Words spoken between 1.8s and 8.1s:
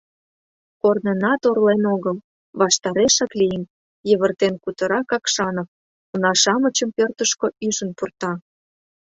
огыл, ваштарешак лийын,— йывыртен кутыра Какшанов, уна-шамычым пӧртышкӧ ӱжын